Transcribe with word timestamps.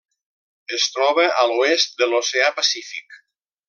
Es 0.77 0.85
troba 0.95 1.27
a 1.43 1.45
l'oest 1.53 1.95
de 2.03 2.11
l'Oceà 2.13 2.53
Pacífic: 2.61 3.25